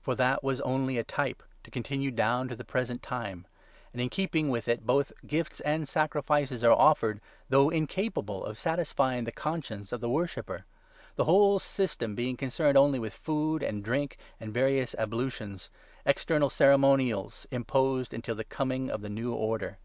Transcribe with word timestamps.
For 0.00 0.14
that 0.14 0.44
was 0.44 0.60
only 0.60 0.96
a 0.96 1.02
type, 1.02 1.42
to 1.64 1.70
con 1.72 1.80
9 1.90 1.98
tinue 1.98 2.14
down 2.14 2.46
to 2.46 2.54
the 2.54 2.62
present 2.62 3.02
time; 3.02 3.48
and, 3.92 4.00
in 4.00 4.10
keeping 4.10 4.48
with 4.48 4.68
it, 4.68 4.86
both 4.86 5.12
gifts 5.26 5.58
and 5.58 5.88
sacrifices 5.88 6.62
are 6.62 6.70
offered, 6.70 7.20
though 7.48 7.68
incapable 7.68 8.44
of 8.44 8.56
satisfying 8.56 9.24
the 9.24 9.32
conscience 9.32 9.90
of 9.90 10.00
the 10.00 10.08
worshipper; 10.08 10.66
the 11.16 11.24
whole 11.24 11.58
system 11.58 12.14
being 12.14 12.36
10 12.36 12.46
concerned 12.46 12.78
only 12.78 13.00
with 13.00 13.12
food 13.12 13.60
and 13.60 13.82
drink 13.82 14.18
and 14.38 14.54
various 14.54 14.94
ablutions— 15.00 15.68
external 16.06 16.48
ceremonials 16.48 17.48
imposed 17.50 18.14
until 18.14 18.36
the 18.36 18.44
coming 18.44 18.88
of 18.88 19.00
the 19.00 19.10
New 19.10 19.32
Order. 19.34 19.78